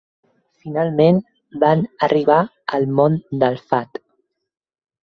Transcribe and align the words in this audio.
Finalment 0.61 1.19
van 1.65 1.83
arribar 2.09 2.41
al 2.79 2.89
Mont 2.97 3.21
del 3.45 3.63
Fat. 3.71 4.07